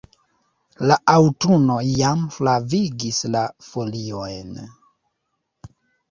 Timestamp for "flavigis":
2.35-3.19